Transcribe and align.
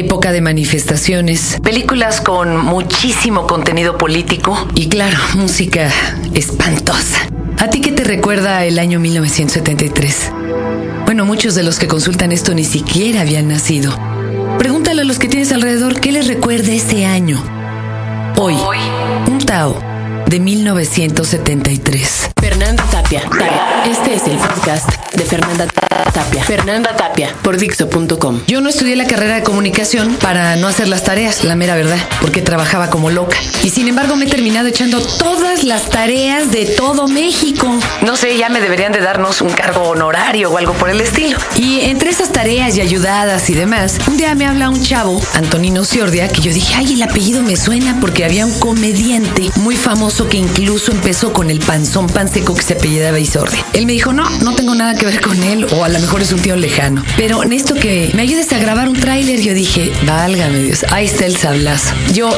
época 0.00 0.32
de 0.32 0.40
manifestaciones, 0.40 1.58
películas 1.62 2.20
con 2.22 2.56
muchísimo 2.56 3.46
contenido 3.46 3.98
político 3.98 4.56
y 4.74 4.88
claro, 4.88 5.18
música 5.34 5.90
espantosa. 6.32 7.28
¿A 7.58 7.68
ti 7.68 7.82
qué 7.82 7.92
te 7.92 8.04
recuerda 8.04 8.64
el 8.64 8.78
año 8.78 8.98
1973? 8.98 10.32
Bueno, 11.04 11.26
muchos 11.26 11.54
de 11.54 11.62
los 11.62 11.78
que 11.78 11.86
consultan 11.86 12.32
esto 12.32 12.54
ni 12.54 12.64
siquiera 12.64 13.20
habían 13.20 13.48
nacido. 13.48 13.94
Pregúntale 14.58 15.02
a 15.02 15.04
los 15.04 15.18
que 15.18 15.28
tienes 15.28 15.52
alrededor 15.52 16.00
qué 16.00 16.12
les 16.12 16.26
recuerda 16.26 16.72
este 16.72 17.04
año. 17.04 17.42
Hoy, 18.36 18.56
un 19.26 19.38
Tao 19.38 19.78
de 20.26 20.40
1973. 20.40 22.30
Fernanda 22.70 23.02
Tapia. 23.02 23.22
Este 23.84 24.14
es 24.14 24.26
el 24.28 24.36
podcast 24.36 24.88
de 25.16 25.24
Fernanda 25.24 25.66
Tapia. 25.66 26.44
Fernanda 26.44 26.96
Tapia 26.96 27.34
por 27.42 27.56
Dixo.com. 27.56 28.42
Yo 28.46 28.60
no 28.60 28.68
estudié 28.68 28.94
la 28.94 29.08
carrera 29.08 29.34
de 29.34 29.42
comunicación 29.42 30.14
para 30.20 30.54
no 30.54 30.68
hacer 30.68 30.86
las 30.86 31.02
tareas, 31.02 31.42
la 31.42 31.56
mera 31.56 31.74
verdad, 31.74 31.98
porque 32.20 32.42
trabajaba 32.42 32.88
como 32.88 33.10
loca. 33.10 33.36
Y 33.64 33.70
sin 33.70 33.88
embargo 33.88 34.14
me 34.14 34.26
he 34.26 34.28
terminado 34.28 34.68
echando 34.68 35.00
todas 35.00 35.64
las 35.64 35.90
tareas 35.90 36.52
de 36.52 36.66
todo 36.66 37.08
México. 37.08 37.66
No 38.02 38.16
sé, 38.16 38.36
ya 38.36 38.48
me 38.48 38.60
deberían 38.60 38.92
de 38.92 39.00
darnos 39.00 39.40
un 39.40 39.50
cargo 39.50 39.88
honorario 39.88 40.52
o 40.52 40.58
algo 40.58 40.74
por 40.74 40.90
el 40.90 41.00
estilo. 41.00 41.38
Y 41.56 41.80
entre 41.80 42.10
esas 42.10 42.30
tareas 42.30 42.76
y 42.76 42.80
ayudadas 42.80 43.50
y 43.50 43.54
demás, 43.54 43.98
un 44.06 44.16
día 44.16 44.36
me 44.36 44.46
habla 44.46 44.70
un 44.70 44.80
chavo, 44.80 45.20
Antonino 45.34 45.84
Ciordia, 45.84 46.28
que 46.28 46.40
yo 46.40 46.52
dije, 46.52 46.74
ay, 46.76 46.92
el 46.92 47.02
apellido 47.02 47.42
me 47.42 47.56
suena 47.56 47.98
porque 48.00 48.24
había 48.24 48.46
un 48.46 48.56
comediante 48.60 49.50
muy 49.56 49.76
famoso 49.76 50.28
que 50.28 50.36
incluso 50.36 50.92
empezó 50.92 51.32
con 51.32 51.50
el 51.50 51.58
panzón 51.58 52.06
pan 52.06 52.28
seco 52.28 52.59
que 52.60 52.66
se 52.66 52.74
apellidaba 52.74 53.18
Isordia. 53.18 53.64
Él 53.72 53.86
me 53.86 53.94
dijo, 53.94 54.12
no, 54.12 54.28
no 54.40 54.54
tengo 54.54 54.74
nada 54.74 54.94
que 54.94 55.06
ver 55.06 55.20
con 55.20 55.42
él 55.42 55.66
o 55.72 55.82
a 55.82 55.88
lo 55.88 55.98
mejor 55.98 56.20
es 56.20 56.30
un 56.30 56.40
tío 56.40 56.56
lejano. 56.56 57.02
Pero 57.16 57.42
en 57.42 57.54
esto 57.54 57.74
que 57.74 58.10
me 58.14 58.22
ayudes 58.22 58.52
a 58.52 58.58
grabar 58.58 58.88
un 58.88 59.00
tráiler, 59.00 59.40
yo 59.40 59.54
dije, 59.54 59.90
válgame 60.04 60.58
Dios, 60.58 60.84
ahí 60.90 61.06
está 61.06 61.24
el 61.24 61.36
sablazo. 61.36 61.94
Yo 62.12 62.30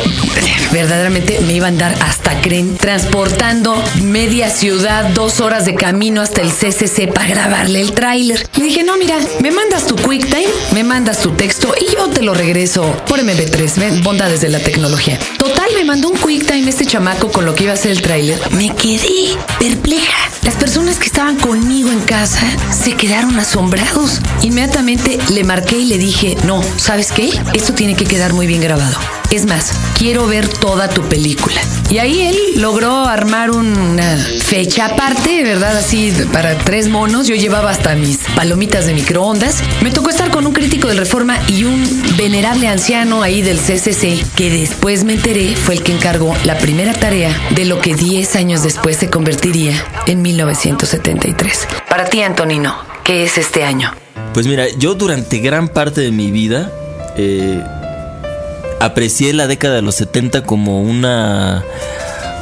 verdaderamente 0.70 1.40
me 1.40 1.54
iba 1.54 1.66
a 1.66 1.70
andar 1.70 1.94
hasta 2.00 2.40
Cren, 2.40 2.76
transportando 2.76 3.82
media 4.02 4.48
ciudad, 4.50 5.10
dos 5.10 5.40
horas 5.40 5.64
de 5.64 5.74
camino 5.74 6.20
hasta 6.20 6.40
el 6.40 6.50
CCC 6.50 7.12
para 7.12 7.28
grabarle 7.28 7.80
el 7.80 7.92
tráiler. 7.92 8.46
Le 8.56 8.64
dije, 8.64 8.84
no, 8.84 8.96
mira, 8.96 9.16
me 9.40 9.50
mandas 9.50 9.86
tu 9.86 9.96
QuickTime, 9.96 10.48
me 10.72 10.84
mandas 10.84 11.20
tu 11.20 11.30
texto 11.30 11.74
y 11.80 11.92
yo 11.94 12.08
te 12.08 12.22
lo 12.22 12.34
regreso 12.34 12.84
por 13.08 13.20
MP3, 13.20 13.76
ven, 13.76 14.02
bondades 14.02 14.40
de 14.40 14.48
la 14.50 14.60
tecnología. 14.60 15.18
Total, 15.38 15.68
me 15.74 15.84
mandó 15.84 16.10
un 16.10 16.18
QuickTime 16.18 16.68
este 16.68 16.86
chamaco 16.86 17.30
con 17.30 17.44
lo 17.44 17.54
que 17.54 17.64
iba 17.64 17.72
a 17.72 17.76
ser 17.76 17.92
el 17.92 18.02
tráiler. 18.02 18.40
Me 18.52 18.68
quedé 18.74 19.36
perpleja. 19.58 20.11
Las 20.42 20.56
personas 20.56 20.98
que 20.98 21.06
estaban 21.06 21.36
conmigo 21.36 21.90
en 21.90 22.00
casa 22.00 22.46
se 22.70 22.94
quedaron 22.94 23.38
asombrados. 23.38 24.20
Inmediatamente 24.42 25.18
le 25.30 25.44
marqué 25.44 25.78
y 25.78 25.86
le 25.86 25.98
dije, 25.98 26.36
no, 26.44 26.62
¿sabes 26.76 27.12
qué? 27.12 27.30
Esto 27.54 27.74
tiene 27.74 27.94
que 27.94 28.04
quedar 28.04 28.32
muy 28.32 28.46
bien 28.46 28.60
grabado. 28.60 29.21
Es 29.32 29.46
más, 29.46 29.72
quiero 29.98 30.26
ver 30.26 30.46
toda 30.46 30.90
tu 30.90 31.00
película. 31.08 31.58
Y 31.88 31.96
ahí 31.96 32.20
él 32.20 32.36
logró 32.60 33.06
armar 33.06 33.50
una 33.50 34.18
fecha 34.18 34.84
aparte, 34.84 35.42
¿verdad? 35.42 35.74
Así 35.74 36.12
para 36.30 36.58
tres 36.58 36.90
monos. 36.90 37.28
Yo 37.28 37.34
llevaba 37.34 37.70
hasta 37.70 37.94
mis 37.94 38.18
palomitas 38.36 38.84
de 38.84 38.92
microondas. 38.92 39.62
Me 39.80 39.90
tocó 39.90 40.10
estar 40.10 40.30
con 40.30 40.46
un 40.46 40.52
crítico 40.52 40.88
del 40.88 40.98
Reforma 40.98 41.38
y 41.48 41.64
un 41.64 41.82
venerable 42.18 42.68
anciano 42.68 43.22
ahí 43.22 43.40
del 43.40 43.56
CCC 43.56 44.22
que 44.36 44.50
después 44.50 45.02
me 45.04 45.14
enteré 45.14 45.56
fue 45.56 45.76
el 45.76 45.82
que 45.82 45.92
encargó 45.92 46.36
la 46.44 46.58
primera 46.58 46.92
tarea 46.92 47.34
de 47.54 47.64
lo 47.64 47.80
que 47.80 47.94
10 47.94 48.36
años 48.36 48.62
después 48.62 48.98
se 48.98 49.08
convertiría 49.08 49.72
en 50.06 50.20
1973. 50.20 51.68
Para 51.88 52.04
ti, 52.04 52.20
Antonino, 52.20 52.76
¿qué 53.02 53.24
es 53.24 53.38
este 53.38 53.64
año? 53.64 53.94
Pues 54.34 54.46
mira, 54.46 54.66
yo 54.76 54.92
durante 54.92 55.38
gran 55.38 55.68
parte 55.68 56.02
de 56.02 56.10
mi 56.10 56.30
vida 56.30 56.70
eh, 57.16 57.62
aprecié 58.84 59.32
la 59.32 59.46
década 59.46 59.76
de 59.76 59.82
los 59.82 59.94
70 59.96 60.42
como 60.44 60.82
una 60.82 61.64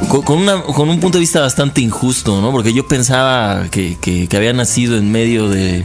con, 0.09 0.39
una, 0.39 0.63
con 0.63 0.89
un 0.89 0.99
punto 0.99 1.19
de 1.19 1.21
vista 1.21 1.41
bastante 1.41 1.83
injusto, 1.83 2.41
¿no? 2.41 2.51
Porque 2.53 2.73
yo 2.73 2.89
pensaba 2.89 3.69
que, 3.71 3.99
que, 4.01 4.29
había 4.35 4.53
nacido 4.53 4.97
en 4.97 5.13
medio 5.13 5.49
de, 5.49 5.85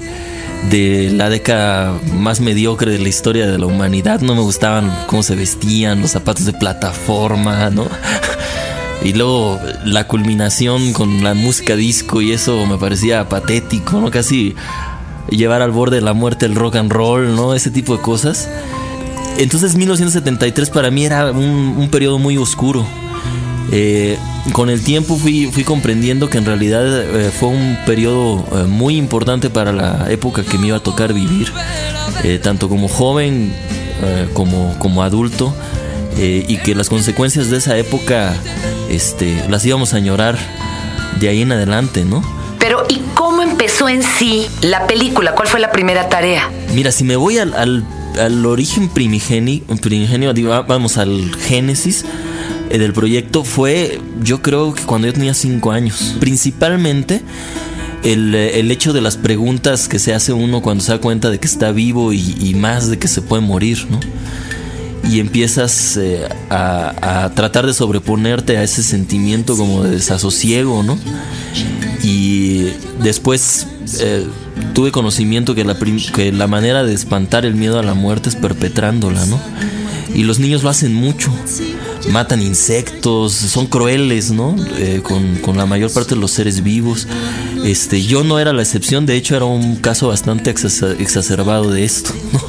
de, 0.70 1.12
la 1.12 1.30
década 1.30 2.00
más 2.14 2.40
mediocre 2.40 2.92
de 2.92 3.00
la 3.00 3.10
historia 3.10 3.46
de 3.46 3.58
la 3.58 3.66
humanidad. 3.66 4.22
No 4.22 4.34
me 4.34 4.42
gustaban 4.42 4.92
cómo 5.08 5.22
se 5.22 5.36
vestían, 5.36 6.02
los 6.02 6.12
zapatos 6.12 6.46
de 6.46 6.54
plataforma, 6.54 7.70
¿no? 7.70 7.88
Y 9.04 9.14
luego 9.14 9.60
la 9.84 10.08
culminación 10.08 10.94
con 10.94 11.24
la 11.24 11.36
música 11.36 11.76
disco 11.76 12.22
y 12.22 12.32
eso 12.32 12.66
me 12.66 12.78
parecía 12.78 13.30
patético, 13.30 14.00
¿no? 14.00 14.10
Casi 14.10 14.56
llevar 15.30 15.62
al 15.62 15.70
borde 15.72 15.98
de 15.98 16.02
la 16.02 16.14
muerte 16.14 16.48
el 16.48 16.56
rock 16.56 16.78
and 16.78 16.92
roll, 16.92 17.36
¿no? 17.36 17.54
Ese 17.54 17.70
tipo 17.70 17.96
de 17.96 18.02
cosas. 18.02 18.50
Entonces 19.38 19.76
1973 19.76 20.70
para 20.70 20.92
mí 20.92 21.06
era 21.06 21.32
un, 21.32 21.76
un 21.78 21.90
periodo 21.90 22.20
muy 22.20 22.38
oscuro. 22.38 22.86
Eh, 23.72 24.18
con 24.54 24.70
el 24.70 24.84
tiempo 24.84 25.18
fui, 25.18 25.48
fui, 25.48 25.64
comprendiendo 25.64 26.30
que 26.30 26.38
en 26.38 26.46
realidad 26.46 27.02
eh, 27.02 27.32
fue 27.32 27.50
un 27.50 27.78
periodo 27.86 28.46
eh, 28.52 28.64
muy 28.68 28.96
importante 28.98 29.50
para 29.50 29.72
la 29.74 30.06
época 30.10 30.44
que 30.44 30.58
me 30.58 30.68
iba 30.68 30.78
a 30.78 30.84
tocar 30.84 31.14
vivir, 31.14 31.52
eh, 32.24 32.40
tanto 32.42 32.70
como 32.70 32.88
joven 32.88 33.54
como, 34.34 34.78
como 34.78 35.04
adulto, 35.04 35.56
y 36.18 36.58
que 36.58 36.76
las 36.76 36.90
consecuencias 36.90 37.50
de 37.50 37.58
esa 37.58 37.78
época 37.78 38.36
este, 38.90 39.44
las 39.50 39.66
íbamos 39.66 39.94
a 39.94 39.98
añorar 39.98 40.38
de 41.20 41.30
ahí 41.30 41.42
en 41.42 41.54
adelante, 41.54 42.04
¿no? 42.04 42.22
Pero 42.60 42.86
¿y 42.90 43.02
cómo 43.16 43.42
empezó 43.42 43.88
en 43.90 44.04
sí 44.04 44.48
la 44.62 44.86
película? 44.86 45.34
¿Cuál 45.34 45.48
fue 45.48 45.60
la 45.60 45.72
primera 45.72 46.10
tarea? 46.10 46.52
Mira, 46.74 46.92
si 46.92 47.04
me 47.04 47.16
voy 47.16 47.38
al, 47.38 47.54
al, 47.54 47.86
al 48.20 48.46
origen 48.46 48.90
primigenio, 48.90 49.62
primigenio, 49.82 50.34
vamos 50.68 50.98
al 50.98 51.34
génesis, 51.36 52.06
del 52.70 52.94
proyecto 52.94 53.44
fue, 53.44 54.02
yo 54.24 54.42
creo 54.42 54.74
que 54.74 54.84
cuando 54.84 55.08
yo 55.08 55.14
tenía 55.14 55.34
cinco 55.34 55.72
años. 55.72 56.16
Principalmente 56.20 57.22
el, 58.04 58.36
el, 58.36 58.72
hecho 58.72 58.92
de 58.92 59.02
las 59.02 59.18
preguntas 59.18 59.88
que 59.88 60.00
se 60.00 60.14
hace 60.14 60.34
uno 60.34 60.62
cuando 60.62 60.84
se 60.84 60.92
da 60.92 61.00
cuenta 61.00 61.30
de 61.30 61.40
que 61.40 61.48
está 61.48 61.72
vivo 61.72 62.12
y 62.14 62.54
más 62.56 62.90
de 62.90 63.00
que 63.00 63.08
se 63.08 63.22
puede 63.22 63.42
morir, 63.42 63.86
¿no? 63.90 64.00
Y 65.10 65.20
empiezas 65.20 65.98
eh, 65.98 66.28
a, 66.50 67.32
tratar 67.36 67.66
de 67.66 67.74
sobreponerte 67.74 68.58
a 68.58 68.64
ese 68.64 68.84
sentimiento 68.84 69.56
como 69.56 69.84
de 69.84 69.92
desasosiego, 69.92 70.84
¿no? 70.84 70.98
Y 72.04 72.72
después 73.02 73.68
eh, 74.00 74.26
tuve 74.74 74.92
conocimiento 74.92 75.56
que 75.56 75.64
la, 75.64 75.78
que 76.14 76.32
la 76.32 76.48
manera 76.48 76.84
de 76.84 76.94
espantar 76.94 77.46
el 77.46 77.56
miedo 77.56 77.80
a 77.80 77.84
la 77.84 77.94
muerte 77.94 78.30
es 78.30 78.36
perpetrándola, 78.36 79.26
¿no? 79.26 79.40
Y 80.14 80.24
los 80.24 80.40
niños 80.40 80.64
lo 80.64 80.70
hacen 80.70 80.94
mucho 80.94 81.32
matan 82.10 82.42
insectos, 82.42 83.34
son 83.34 83.68
crueles, 83.68 84.32
¿no? 84.32 84.56
Eh, 84.78 85.02
con, 85.04 85.38
con, 85.38 85.58
la 85.58 85.66
mayor 85.66 85.92
parte 85.92 86.16
de 86.16 86.22
los 86.22 86.32
seres 86.32 86.64
vivos. 86.64 87.08
Este, 87.64 88.02
yo 88.04 88.24
no 88.24 88.40
era 88.40 88.54
la 88.54 88.62
excepción, 88.62 89.06
de 89.06 89.16
hecho 89.16 89.36
era 89.36 89.46
un 89.46 89.78
caso 89.78 90.10
bastante 90.10 90.52
exacerbado 90.52 91.72
de 91.72 91.84
esto, 91.84 92.14
¿no? 92.34 92.42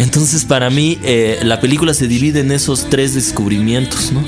Entonces 0.00 0.46
para 0.46 0.70
mí 0.70 0.98
eh, 1.02 1.40
la 1.42 1.60
película 1.60 1.92
se 1.92 2.08
divide 2.08 2.40
en 2.40 2.52
esos 2.52 2.88
tres 2.88 3.12
descubrimientos, 3.12 4.12
¿no? 4.12 4.24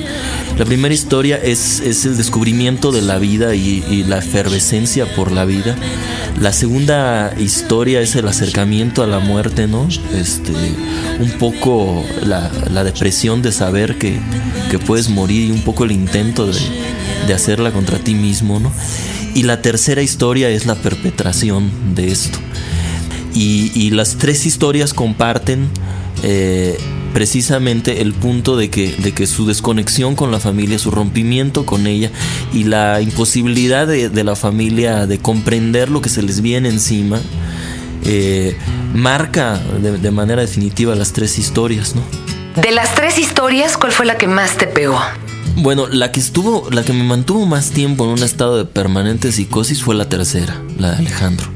La 0.58 0.66
primera 0.66 0.92
historia 0.92 1.38
es, 1.42 1.80
es 1.80 2.04
el 2.04 2.18
descubrimiento 2.18 2.92
de 2.92 3.00
la 3.00 3.18
vida 3.18 3.54
y, 3.54 3.82
y, 3.88 4.04
la 4.04 4.18
efervescencia 4.18 5.06
por 5.16 5.32
la 5.32 5.46
vida. 5.46 5.74
La 6.38 6.52
segunda 6.52 7.34
historia 7.38 8.02
es 8.02 8.14
el 8.16 8.28
acercamiento 8.28 9.02
a 9.02 9.06
la 9.06 9.18
muerte, 9.18 9.66
¿no? 9.66 9.88
Este, 10.14 10.52
un 11.18 11.30
poco 11.38 12.04
la, 12.22 12.50
la 12.70 12.84
depresión 12.84 13.40
de 13.40 13.50
saber 13.50 13.96
que, 13.96 14.20
que, 14.70 14.78
puedes 14.78 15.08
morir 15.08 15.48
y 15.48 15.52
un 15.52 15.62
poco 15.62 15.84
el 15.84 15.92
intento 15.92 16.46
de, 16.48 16.60
de 17.26 17.32
hacerla 17.32 17.72
contra 17.72 17.98
ti 17.98 18.14
mismo, 18.14 18.60
¿no? 18.60 18.70
Y 19.34 19.44
la 19.44 19.62
tercera 19.62 20.02
historia 20.02 20.50
es 20.50 20.66
la 20.66 20.74
perpetración 20.74 21.94
de 21.94 22.12
esto. 22.12 22.38
Y, 23.34 23.72
y 23.74 23.90
las 23.90 24.16
tres 24.16 24.46
historias 24.46 24.92
comparten 24.94 25.68
eh, 26.22 26.78
precisamente 27.12 28.00
el 28.00 28.14
punto 28.14 28.56
de 28.56 28.70
que, 28.70 28.92
de 28.92 29.12
que 29.12 29.26
su 29.26 29.46
desconexión 29.46 30.14
con 30.14 30.30
la 30.30 30.40
familia, 30.40 30.78
su 30.78 30.90
rompimiento 30.90 31.66
con 31.66 31.86
ella 31.86 32.10
y 32.52 32.64
la 32.64 33.00
imposibilidad 33.00 33.86
de, 33.86 34.08
de 34.08 34.24
la 34.24 34.36
familia 34.36 35.06
de 35.06 35.18
comprender 35.18 35.90
lo 35.90 36.00
que 36.00 36.08
se 36.08 36.22
les 36.22 36.40
viene 36.40 36.68
encima, 36.68 37.20
eh, 38.04 38.56
marca 38.94 39.58
de, 39.58 39.98
de, 39.98 40.10
manera 40.10 40.40
definitiva 40.40 40.94
las 40.94 41.12
tres 41.12 41.38
historias, 41.38 41.94
¿no? 41.94 42.02
De 42.60 42.70
las 42.70 42.94
tres 42.94 43.18
historias, 43.18 43.76
¿cuál 43.76 43.92
fue 43.92 44.06
la 44.06 44.16
que 44.16 44.26
más 44.26 44.56
te 44.56 44.66
pegó? 44.66 45.00
Bueno, 45.56 45.86
la 45.86 46.12
que 46.12 46.20
estuvo, 46.20 46.68
la 46.70 46.82
que 46.82 46.92
me 46.92 47.04
mantuvo 47.04 47.46
más 47.46 47.70
tiempo 47.70 48.04
en 48.04 48.10
un 48.10 48.22
estado 48.22 48.56
de 48.58 48.64
permanente 48.64 49.32
psicosis 49.32 49.82
fue 49.82 49.94
la 49.94 50.08
tercera, 50.08 50.60
la 50.78 50.92
de 50.92 50.96
Alejandro. 50.98 51.48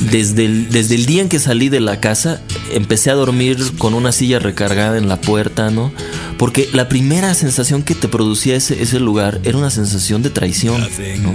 Desde 0.00 0.44
el, 0.44 0.70
desde 0.70 0.94
el 0.94 1.06
día 1.06 1.22
en 1.22 1.28
que 1.28 1.38
salí 1.38 1.68
de 1.68 1.80
la 1.80 2.00
casa, 2.00 2.40
empecé 2.72 3.10
a 3.10 3.14
dormir 3.14 3.58
con 3.78 3.94
una 3.94 4.12
silla 4.12 4.38
recargada 4.38 4.96
en 4.96 5.08
la 5.08 5.20
puerta, 5.20 5.70
¿no? 5.70 5.92
Porque 6.38 6.68
la 6.72 6.88
primera 6.88 7.34
sensación 7.34 7.82
que 7.82 7.94
te 7.94 8.06
producía 8.06 8.54
ese, 8.54 8.80
ese 8.80 9.00
lugar 9.00 9.40
era 9.44 9.58
una 9.58 9.70
sensación 9.70 10.22
de 10.22 10.30
traición, 10.30 10.80
¿no? 11.22 11.34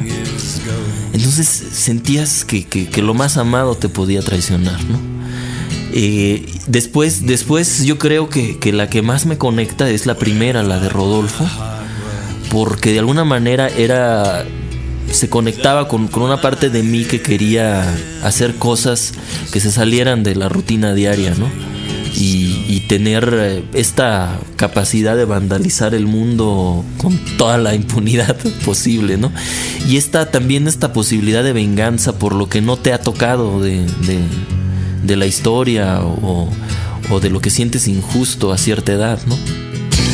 Entonces 1.13 1.48
sentías 1.48 2.45
que, 2.45 2.65
que, 2.65 2.88
que 2.88 3.01
lo 3.01 3.13
más 3.13 3.38
amado 3.38 3.75
te 3.75 3.89
podía 3.89 4.21
traicionar, 4.21 4.81
¿no? 4.86 5.13
Eh, 5.95 6.45
después, 6.66 7.27
después 7.27 7.86
yo 7.86 8.00
creo 8.00 8.27
que, 8.27 8.57
que 8.57 8.74
la 8.74 8.89
que 8.89 9.04
más 9.04 9.27
me 9.27 9.38
conecta 9.38 9.89
es 9.92 10.07
la 10.07 10.16
primera, 10.16 10.63
la 10.63 10.80
de 10.80 10.89
Rodolfo, 10.89 11.48
porque 12.50 12.92
de 12.92 13.00
alguna 13.00 13.24
manera 13.24 13.68
era 13.68 14.44
se 15.12 15.30
conectaba 15.30 15.88
con, 15.88 16.08
con, 16.08 16.24
una 16.24 16.42
parte 16.42 16.70
de 16.70 16.84
mí 16.84 17.06
que 17.06 17.22
quería 17.22 17.84
hacer 18.24 18.56
cosas 18.56 19.14
que 19.52 19.60
se 19.60 19.72
salieran 19.72 20.24
de 20.24 20.36
la 20.36 20.50
rutina 20.50 20.94
diaria, 20.94 21.34
¿no? 21.36 21.50
Y, 22.16 22.52
tener 22.90 23.34
eh, 23.34 23.64
esta 23.74 24.40
capacidad 24.56 25.16
de 25.16 25.26
vandalizar 25.26 25.96
el 25.96 26.06
mundo 26.06 26.86
con 26.98 27.18
toda 27.38 27.58
la 27.58 27.74
impunidad 27.74 28.38
posible, 28.66 29.18
¿no? 29.18 29.32
Y 29.88 29.98
esta 29.98 30.30
también 30.30 30.68
esta 30.68 30.94
posibilidad 30.94 31.44
de 31.44 31.54
venganza 31.54 32.20
por 32.20 32.36
lo 32.36 32.50
que 32.50 32.62
no 32.62 32.78
te 32.78 32.94
ha 32.94 33.00
tocado 33.02 33.62
de, 33.62 33.80
de, 33.80 34.20
de 35.04 35.16
la 35.16 35.26
historia 35.26 36.02
o, 36.02 36.50
o 37.10 37.20
de 37.20 37.32
lo 37.32 37.40
que 37.40 37.50
sientes 37.50 37.88
injusto 37.88 38.52
a 38.52 38.60
cierta 38.60 38.92
edad, 38.92 39.20
¿no? 39.26 39.38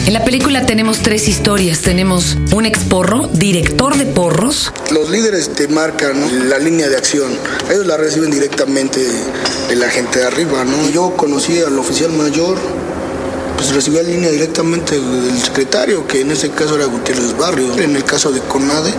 En 0.10 0.14
la 0.14 0.26
película 0.26 0.66
tenemos 0.66 1.04
tres 1.04 1.28
historias. 1.28 1.82
Tenemos 1.82 2.36
un 2.52 2.66
exporro, 2.66 3.28
director 3.28 3.96
de 3.96 4.08
porros. 4.08 4.74
Los 4.90 5.12
líderes 5.12 5.54
te 5.54 5.68
marcan 5.68 6.50
la 6.50 6.58
línea 6.58 6.90
de 6.90 6.98
acción. 6.98 7.30
Ellos 7.70 7.86
la 7.86 7.96
reciben 7.96 8.32
directamente 8.32 9.00
de 9.02 9.76
la 9.76 9.88
gente 9.88 10.18
de 10.18 10.26
arriba. 10.26 10.66
Yo 10.92 11.16
conocí 11.16 11.60
al 11.62 11.78
oficial 11.78 12.12
mayor, 12.14 12.58
pues 13.56 13.72
recibía 13.72 14.02
línea 14.02 14.32
directamente 14.32 15.00
del 15.00 15.40
secretario, 15.40 16.08
que 16.08 16.22
en 16.22 16.32
ese 16.32 16.50
caso 16.50 16.76
era 16.78 16.86
Gutiérrez 16.86 17.38
Barrio. 17.38 17.78
En 17.78 17.96
el 17.96 18.04
caso 18.04 18.32
de 18.32 18.40
CONADE, 18.40 18.92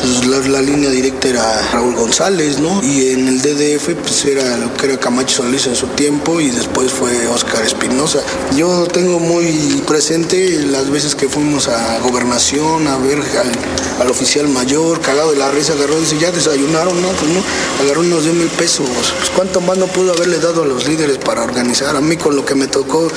pues 0.00 0.48
la, 0.48 0.62
línea 0.62 0.90
directa 0.90 1.28
era 1.28 1.62
Raúl 1.72 1.94
González, 1.94 2.58
¿no? 2.58 2.82
Y 2.82 3.10
en 3.10 3.28
el 3.28 3.42
DDF, 3.42 3.94
pues 3.94 4.24
era 4.24 4.56
lo 4.56 4.72
que 4.74 4.86
era 4.86 4.98
Camacho 4.98 5.42
Solís 5.42 5.66
en 5.66 5.76
su 5.76 5.86
tiempo 5.88 6.40
y 6.40 6.50
después 6.50 6.92
fue 6.92 7.26
Oscar 7.28 7.64
Espinosa. 7.64 8.20
Yo 8.56 8.86
tengo 8.86 9.18
muy 9.18 9.82
presente 9.86 10.62
las 10.70 10.90
veces 10.90 11.14
que 11.14 11.28
fuimos 11.28 11.68
a 11.68 11.98
gobernación 12.00 12.86
a 12.86 12.96
ver 12.98 13.18
al, 13.18 14.02
al 14.02 14.10
oficial 14.10 14.48
mayor, 14.48 15.00
cagado 15.00 15.32
de 15.32 15.38
la 15.38 15.50
risa, 15.50 15.72
agarró 15.72 15.98
y 15.98 16.02
dice, 16.02 16.18
ya 16.18 16.30
desayunaron, 16.30 17.00
¿no? 17.00 17.08
Pues 17.08 17.30
no, 17.32 17.42
agarró 17.84 18.00
unos 18.00 18.24
10 18.24 18.34
mil 18.34 18.48
pesos. 18.48 18.88
Pues 18.88 19.30
cuánto 19.34 19.60
más 19.60 19.78
no 19.78 19.86
pudo 19.86 20.12
haberle 20.12 20.38
dado 20.38 20.62
a 20.62 20.66
los 20.66 20.86
líderes 20.86 21.18
para 21.18 21.42
organizar. 21.42 21.96
A 21.96 22.00
mí 22.00 22.16
con 22.16 22.36
lo 22.36 22.44
que 22.44 22.54
me 22.54 22.66
tocó, 22.66 23.08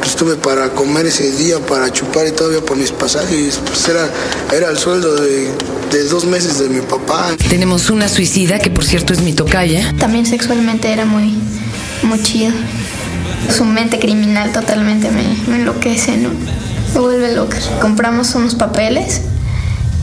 pues 0.00 0.16
tuve 0.16 0.36
para 0.36 0.70
comer 0.70 1.06
ese 1.06 1.32
día, 1.32 1.58
para 1.58 1.90
chupar 1.90 2.26
y 2.26 2.32
todavía 2.32 2.60
por 2.60 2.76
mis 2.76 2.92
pasajes, 2.92 3.60
pues 3.64 3.88
era, 3.88 4.08
era 4.52 4.70
el 4.70 4.78
sueldo 4.78 5.16
de 5.16 5.50
de 5.90 6.04
dos 6.04 6.24
meses 6.24 6.58
de 6.58 6.68
mi 6.68 6.80
papá. 6.80 7.34
Tenemos 7.48 7.90
una 7.90 8.08
suicida 8.08 8.58
que 8.58 8.70
por 8.70 8.84
cierto 8.84 9.12
es 9.12 9.20
mi 9.20 9.32
tocaya. 9.32 9.94
También 9.98 10.26
sexualmente 10.26 10.92
era 10.92 11.04
muy, 11.04 11.34
muy 12.02 12.22
chido. 12.22 12.52
Su 13.54 13.64
mente 13.64 13.98
criminal 13.98 14.52
totalmente 14.52 15.10
me, 15.10 15.22
me 15.48 15.56
enloquece, 15.56 16.16
¿no? 16.16 16.30
Me 16.94 17.00
vuelve 17.00 17.34
loca. 17.34 17.58
Compramos 17.80 18.34
unos 18.34 18.54
papeles 18.54 19.22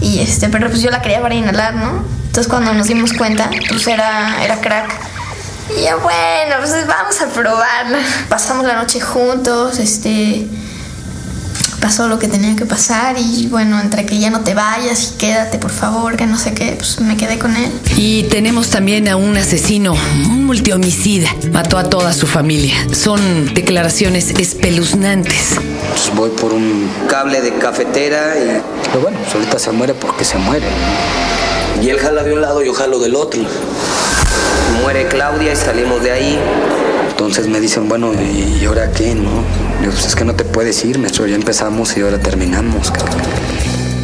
y 0.01 0.19
este, 0.19 0.49
pero 0.49 0.69
pues 0.69 0.81
yo 0.81 0.89
la 0.89 1.01
quería 1.01 1.21
para 1.21 1.35
inhalar, 1.35 1.75
¿no? 1.75 2.03
Entonces 2.27 2.47
cuando 2.47 2.73
nos 2.73 2.87
dimos 2.87 3.13
cuenta, 3.13 3.49
pues 3.69 3.87
era, 3.87 4.43
era 4.43 4.61
crack. 4.61 5.12
Y 5.69 5.83
ya 5.83 5.95
bueno, 5.95 6.55
pues 6.59 6.87
vamos 6.87 7.21
a 7.21 7.27
probarla. 7.27 7.99
Pasamos 8.29 8.65
la 8.65 8.75
noche 8.75 8.99
juntos, 8.99 9.79
este 9.79 10.47
pasó 11.83 12.07
lo 12.07 12.17
que 12.17 12.29
tenía 12.29 12.55
que 12.55 12.65
pasar 12.65 13.17
y 13.19 13.47
bueno, 13.47 13.77
entre 13.81 14.05
que 14.05 14.17
ya 14.17 14.29
no 14.29 14.39
te 14.39 14.53
vayas 14.53 15.11
y 15.11 15.17
quédate 15.17 15.57
por 15.57 15.71
favor, 15.71 16.15
que 16.15 16.25
no 16.25 16.37
sé 16.37 16.53
qué, 16.53 16.75
pues 16.77 17.01
me 17.01 17.17
quedé 17.17 17.37
con 17.37 17.57
él. 17.57 17.69
Y 17.97 18.23
tenemos 18.23 18.69
también 18.69 19.09
a 19.09 19.17
un 19.17 19.35
asesino, 19.35 19.91
un 19.91 20.45
multihomicida, 20.45 21.27
mató 21.51 21.77
a 21.77 21.89
toda 21.89 22.13
su 22.13 22.25
familia. 22.25 22.73
Son 22.93 23.53
declaraciones 23.53 24.29
espeluznantes. 24.29 25.55
Pues 25.89 26.15
voy 26.15 26.29
por 26.29 26.53
un 26.53 26.89
cable 27.09 27.41
de 27.41 27.53
cafetera 27.55 28.33
y... 28.37 28.61
Pero 28.85 29.01
bueno, 29.01 29.17
pues 29.21 29.35
ahorita 29.35 29.59
se 29.59 29.71
muere 29.71 29.93
porque 29.93 30.23
se 30.23 30.37
muere. 30.37 30.65
Y 31.81 31.89
él 31.89 31.99
jala 31.99 32.23
de 32.23 32.31
un 32.31 32.39
lado 32.39 32.63
y 32.63 32.67
yo 32.67 32.73
jalo 32.73 32.97
del 32.99 33.13
otro. 33.13 33.41
Muere 34.81 35.07
Claudia 35.07 35.53
y 35.53 35.55
salimos 35.55 36.03
de 36.03 36.11
ahí. 36.11 36.39
Entonces 37.09 37.47
me 37.47 37.59
dicen, 37.59 37.87
bueno, 37.87 38.11
¿y 38.13 38.65
ahora 38.65 38.91
qué, 38.91 39.15
no? 39.15 39.43
Yo, 39.83 39.91
pues 39.91 40.05
es 40.05 40.15
que 40.15 40.25
no 40.25 40.35
te 40.35 40.43
puedes 40.43 40.83
ir, 40.83 40.99
maestro, 40.99 41.27
ya 41.27 41.35
empezamos 41.35 41.95
y 41.97 42.01
ahora 42.01 42.19
terminamos. 42.19 42.91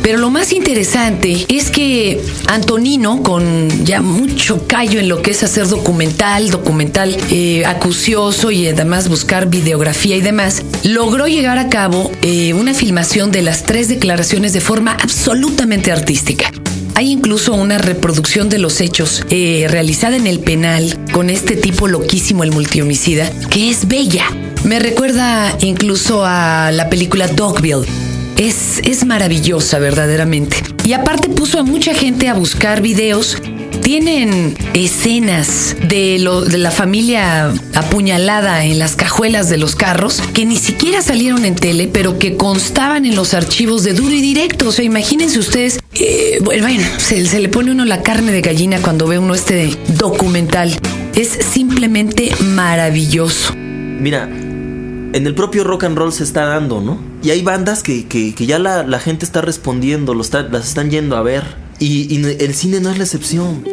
Pero 0.01 0.18
lo 0.18 0.30
más 0.30 0.54
interesante 0.54 1.45
es 1.50 1.69
que 1.69 2.21
Antonino, 2.48 3.21
con 3.21 3.86
ya 3.86 4.01
mucho 4.01 4.66
callo 4.66 5.00
en 5.00 5.10
lo 5.10 5.21
que 5.21 5.31
es 5.31 5.44
hacer 5.44 5.68
documental, 5.68 6.50
documental 6.50 7.15
eh, 7.30 7.63
acucioso 7.65 8.50
y 8.50 8.68
además 8.68 9.10
buscar 9.10 9.50
videografía 9.50 10.15
y 10.15 10.22
demás, 10.22 10.63
logró 10.83 11.27
llegar 11.27 11.57
a 11.57 11.69
cabo 11.69 12.12
eh, 12.22 12.54
una 12.54 12.74
filmación 12.74 13.31
de 13.31 13.42
las 13.42 13.63
tres 13.63 13.88
declaraciones 13.88 14.54
de 14.54 14.62
forma 14.62 14.94
absolutamente 14.94 15.92
artística. 15.92 16.51
Hay 17.00 17.13
incluso 17.13 17.54
una 17.54 17.78
reproducción 17.78 18.50
de 18.50 18.57
los 18.57 18.81
hechos 18.81 19.24
eh, 19.30 19.68
realizada 19.69 20.18
en 20.18 20.28
el 20.28 20.42
penal 20.42 21.00
con 21.13 21.30
este 21.30 21.56
tipo 21.56 21.88
loquísimo, 21.88 22.44
el 22.44 22.51
multihomicida, 22.51 23.31
que 23.50 23.69
es 23.69 23.88
bella. 23.88 24.25
Me 24.66 24.80
recuerda 24.80 25.56
incluso 25.62 26.25
a 26.25 26.74
la 26.74 26.90
película 26.90 27.30
Dogville. 27.30 27.88
Es, 28.36 28.80
es 28.84 29.06
maravillosa 29.06 29.80
verdaderamente. 29.80 30.57
Y 30.84 30.92
aparte 30.92 31.30
puso 31.30 31.60
a 31.60 31.63
mucha 31.63 31.94
gente 31.94 32.28
a 32.28 32.34
buscar 32.34 32.81
videos 32.81 33.38
tienen 33.81 34.56
escenas 34.74 35.75
de, 35.81 36.19
de, 36.48 36.57
la 36.57 36.69
familia 36.69 37.51
apuñalada 37.74 38.66
en 38.66 38.78
las 38.78 38.96
cajuelas 38.96 39.50
de 39.50 39.57
los 39.57 39.75
carros 39.75 40.22
que 40.34 40.46
ni 40.46 40.57
siquiera 40.57 41.01
salieron 41.01 41.46
en 41.46 41.56
tele, 41.56 41.90
pero 41.92 42.19
que 42.19 42.36
constaban 42.36 43.06
en 43.06 43.16
los 43.16 43.34
archivos 43.34 43.84
de 43.84 43.94
duro 43.94 44.13
y 44.13 44.22
directo. 44.22 44.68
O 44.68 44.72
sea, 44.72 44.86
imagínense 44.86 45.40
ustedes, 45.40 45.78
eh, 46.00 46.40
bueno, 46.44 46.84
se, 46.98 47.40
le 47.40 47.50
pone 47.50 47.72
uno 47.72 47.86
la 47.86 48.01
carne 48.01 48.31
de 48.31 48.42
gallina 48.42 48.81
cuando 48.81 49.07
ve 49.07 49.19
uno 49.19 49.34
este 49.34 49.78
documental. 49.98 50.78
Es 51.16 51.30
simplemente 51.30 52.31
maravilloso. 52.42 53.54
Mira, 53.56 54.24
en 54.24 55.28
el 55.28 55.36
propio 55.36 55.63
rock 55.63 55.84
and 55.86 55.98
roll 55.98 56.13
se 56.13 56.24
está 56.24 56.46
dando, 56.46 56.80
¿no? 56.80 57.00
Y 57.22 57.31
hay 57.31 57.42
bandas 57.42 57.84
que, 57.84 58.07
que, 58.07 58.34
ya 58.46 58.60
la, 58.60 59.00
gente 59.00 59.25
está 59.25 59.42
respondiendo, 59.42 60.13
las 60.13 60.34
están 60.68 60.90
yendo 60.90 61.18
a 61.18 61.22
ver. 61.22 61.44
Y, 61.80 62.13
y 62.13 62.24
el 62.40 62.54
cine 62.54 62.80
no 62.80 62.92
es 62.92 62.98
la 62.98 63.04
excepción. 63.04 63.63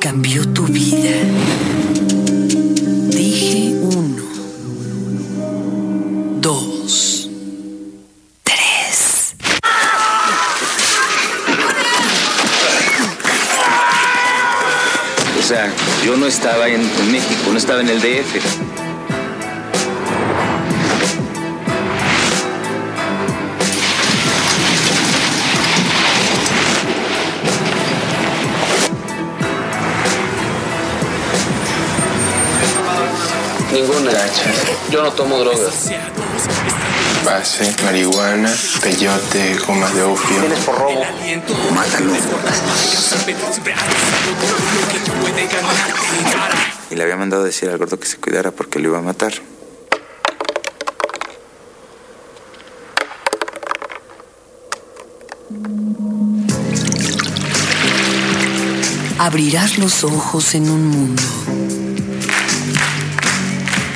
Cambió 0.00 0.48
tu 0.48 0.64
vida. 0.64 1.10
Dije 3.10 3.74
uno. 3.82 4.22
Dos. 6.40 7.28
Tres. 8.42 9.34
O 15.38 15.42
sea, 15.42 15.70
yo 16.04 16.16
no 16.16 16.26
estaba 16.26 16.68
en, 16.68 16.80
México, 17.12 17.50
no 17.52 17.58
estaba 17.58 17.82
en 17.82 17.90
el 17.90 18.00
DF. 18.00 18.89
Yo 34.90 35.02
no 35.02 35.12
tomo 35.12 35.38
drogas. 35.38 35.90
Base, 37.24 37.74
marihuana, 37.84 38.50
peyote, 38.82 39.58
gomas 39.66 39.94
de 39.94 40.02
opio. 40.02 40.38
Tienes 40.40 40.58
por 40.60 40.78
robo. 40.78 41.02
Mátalo. 41.74 42.12
Y 46.90 46.94
le 46.94 47.02
había 47.02 47.16
mandado 47.16 47.44
decir 47.44 47.68
al 47.68 47.76
gordo 47.76 48.00
que 48.00 48.06
se 48.06 48.16
cuidara 48.16 48.50
porque 48.52 48.78
lo 48.78 48.88
iba 48.88 48.98
a 48.98 49.02
matar. 49.02 49.34
Abrirás 59.18 59.76
los 59.76 60.04
ojos 60.04 60.54
en 60.54 60.70
un 60.70 60.86
mundo 60.86 61.22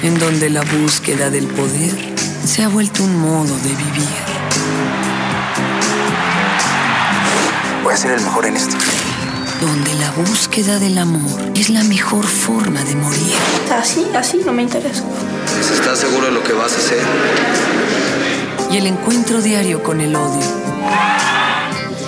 en 0.04 0.18
donde 0.18 0.50
la 0.50 0.60
búsqueda 0.60 1.30
del 1.30 1.46
poder 1.46 2.14
se 2.46 2.62
ha 2.62 2.68
vuelto 2.68 3.02
un 3.02 3.16
modo 3.16 3.56
de 3.56 3.70
vivir. 3.70 4.08
Voy 7.82 7.94
a 7.94 7.96
ser 7.96 8.12
el 8.12 8.20
mejor 8.20 8.44
en 8.44 8.56
esto. 8.56 8.76
donde 9.62 9.94
la 9.94 10.10
búsqueda 10.10 10.78
del 10.78 10.98
amor 10.98 11.52
es 11.54 11.70
la 11.70 11.82
mejor 11.84 12.26
forma 12.26 12.84
de 12.84 12.94
morir. 12.96 13.34
Así, 13.72 14.04
así 14.14 14.42
no 14.44 14.52
me 14.52 14.62
interesa. 14.64 15.04
¿Estás 15.58 16.00
seguro 16.00 16.26
de 16.26 16.32
lo 16.32 16.42
que 16.42 16.52
vas 16.52 16.74
a 16.74 16.76
hacer? 16.76 17.02
Y 18.70 18.76
el 18.76 18.86
encuentro 18.86 19.40
diario 19.40 19.82
con 19.82 20.02
el 20.02 20.14
odio. 20.14 20.46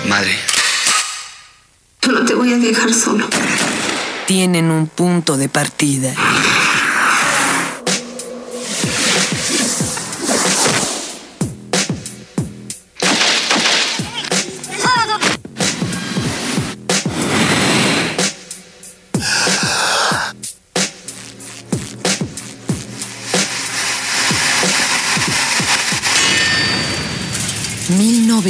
Madre. 0.06 0.36
Yo 2.02 2.12
no 2.12 2.26
te 2.26 2.34
voy 2.34 2.52
a 2.52 2.58
dejar 2.58 2.92
solo. 2.92 3.26
Tienen 4.26 4.70
un 4.70 4.86
punto 4.86 5.38
de 5.38 5.48
partida. 5.48 6.12